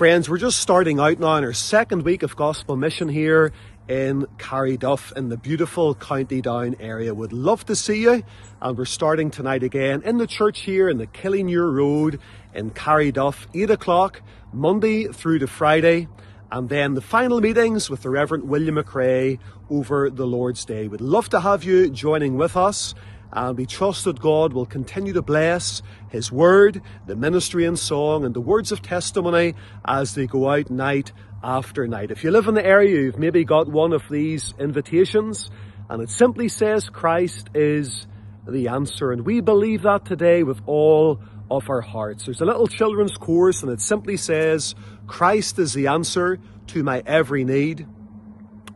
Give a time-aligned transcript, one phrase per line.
[0.00, 3.52] Friends, we're just starting out now in our second week of gospel mission here
[3.86, 7.12] in Carryduff in the beautiful County Down area.
[7.12, 8.22] Would love to see you.
[8.62, 12.18] And we're starting tonight again in the church here in the Killynure Road
[12.54, 14.22] in Carryduff, 8 o'clock,
[14.54, 16.08] Monday through to Friday.
[16.50, 19.38] And then the final meetings with the Reverend William McCrea
[19.68, 20.88] over the Lord's Day.
[20.88, 22.94] We'd love to have you joining with us
[23.32, 28.24] and we trust that God will continue to bless His Word, the ministry and song,
[28.24, 29.54] and the words of testimony
[29.84, 31.12] as they go out night
[31.42, 32.10] after night.
[32.10, 35.50] If you live in the area, you've maybe got one of these invitations,
[35.88, 38.06] and it simply says Christ is
[38.46, 39.12] the answer.
[39.12, 42.24] And we believe that today with all of our hearts.
[42.24, 44.74] There's a little children's course, and it simply says,
[45.06, 46.38] Christ is the answer
[46.68, 47.86] to my every need.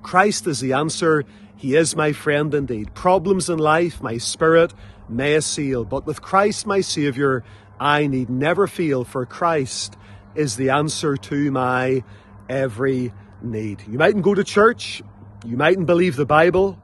[0.04, 1.24] Christ is the answer.
[1.56, 2.94] He is my friend indeed.
[2.94, 4.72] Problems in life, my spirit
[5.08, 7.42] may assail, but with Christ my Saviour,
[7.80, 9.96] I need never feel, for Christ
[10.34, 12.04] is the answer to my
[12.48, 13.12] every
[13.42, 13.82] need.
[13.88, 15.02] You mightn't go to church,
[15.44, 16.78] you mightn't believe the Bible,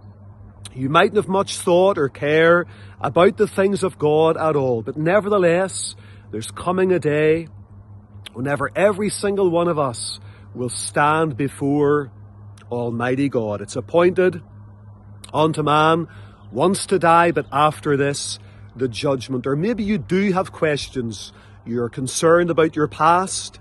[0.74, 2.66] you mightn't have much thought or care
[3.00, 5.94] about the things of God at all, but nevertheless,
[6.30, 7.48] there's coming a day
[8.32, 10.20] whenever every single one of us
[10.54, 12.10] will stand before
[12.70, 13.60] Almighty God.
[13.60, 14.42] It's appointed
[15.32, 16.08] unto man
[16.52, 18.38] once to die, but after this,
[18.76, 19.46] the judgment.
[19.46, 21.32] Or maybe you do have questions.
[21.64, 23.60] You're concerned about your past.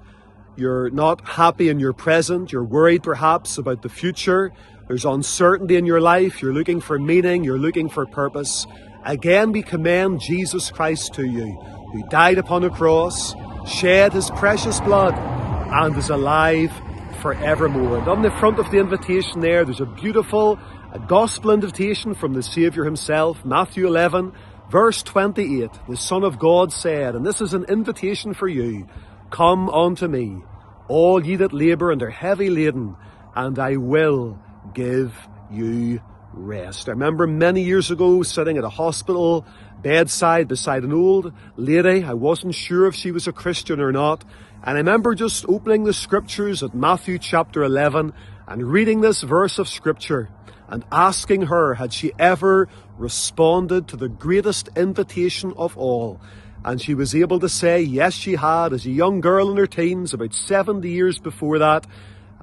[0.55, 2.51] You're not happy in your present.
[2.51, 4.51] You're worried perhaps about the future.
[4.87, 6.41] There's uncertainty in your life.
[6.41, 7.43] You're looking for meaning.
[7.43, 8.65] You're looking for purpose.
[9.05, 11.45] Again, we commend Jesus Christ to you,
[11.93, 13.33] who died upon a cross,
[13.65, 16.73] shed his precious blood, and is alive
[17.21, 17.99] forevermore.
[17.99, 20.59] And on the front of the invitation there, there's a beautiful
[20.91, 24.33] a gospel invitation from the Saviour himself, Matthew 11,
[24.71, 25.69] verse 28.
[25.87, 28.87] The Son of God said, and this is an invitation for you,
[29.29, 30.41] Come unto me,
[30.87, 32.97] all ye that labour and are heavy laden,
[33.35, 34.39] and I will
[34.73, 35.13] give
[35.51, 36.01] you
[36.39, 36.87] rest.
[36.87, 39.45] I remember many years ago sitting at a hospital
[39.81, 42.03] bedside beside an old lady.
[42.03, 44.23] I wasn't sure if she was a Christian or not.
[44.63, 48.13] And I remember just opening the scriptures at Matthew chapter 11
[48.47, 50.29] and reading this verse of scripture
[50.67, 56.19] and asking her had she ever responded to the greatest invitation of all.
[56.63, 59.67] And she was able to say, yes, she had, as a young girl in her
[59.67, 61.87] teens, about 70 years before that.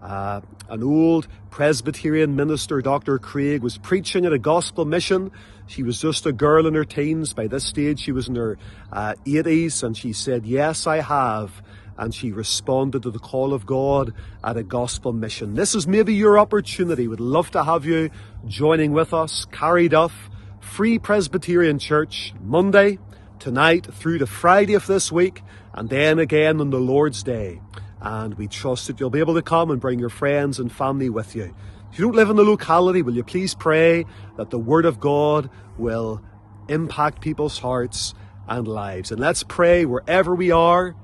[0.00, 3.18] Uh, an old Presbyterian minister, Dr.
[3.18, 5.30] Craig, was preaching at a gospel mission.
[5.66, 7.32] She was just a girl in her teens.
[7.32, 8.58] By this stage, she was in her
[8.92, 11.62] uh, 80s, and she said, Yes, I have
[11.98, 14.12] and she responded to the call of God
[14.44, 15.54] at a gospel mission.
[15.54, 17.08] This is maybe your opportunity.
[17.08, 18.10] We'd love to have you
[18.46, 19.46] joining with us.
[19.50, 20.12] Carryduff,
[20.60, 22.98] Free Presbyterian Church, Monday,
[23.38, 25.42] tonight through to Friday of this week,
[25.72, 27.60] and then again on the Lord's Day.
[28.00, 31.08] And we trust that you'll be able to come and bring your friends and family
[31.08, 31.54] with you.
[31.90, 34.04] If you don't live in the locality, will you please pray
[34.36, 35.48] that the Word of God
[35.78, 36.22] will
[36.68, 38.14] impact people's hearts
[38.48, 39.10] and lives?
[39.10, 40.94] And let's pray wherever we are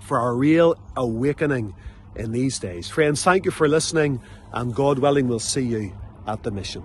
[0.00, 1.74] for our real awakening
[2.16, 2.88] in these days.
[2.88, 4.20] Friends, thank you for listening,
[4.52, 5.92] and God willing, we'll see you
[6.26, 6.82] at the mission.